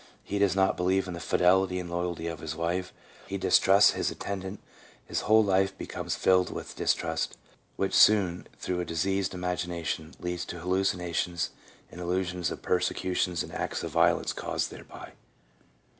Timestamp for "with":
6.49-6.75